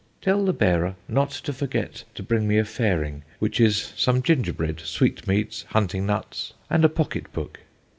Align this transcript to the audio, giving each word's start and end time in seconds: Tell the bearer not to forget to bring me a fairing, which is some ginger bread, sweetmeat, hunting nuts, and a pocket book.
Tell 0.19 0.43
the 0.43 0.51
bearer 0.51 0.95
not 1.07 1.29
to 1.29 1.53
forget 1.53 2.05
to 2.15 2.23
bring 2.23 2.47
me 2.47 2.57
a 2.57 2.65
fairing, 2.65 3.21
which 3.37 3.59
is 3.61 3.93
some 3.95 4.23
ginger 4.23 4.51
bread, 4.51 4.79
sweetmeat, 4.79 5.63
hunting 5.69 6.07
nuts, 6.07 6.53
and 6.71 6.83
a 6.83 6.89
pocket 6.89 7.31
book. 7.33 7.59